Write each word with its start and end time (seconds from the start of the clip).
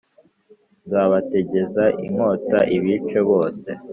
nzabategeza 0.85 1.83
inkota 2.05 2.59
ibice 2.75 3.19
bose 3.29 3.69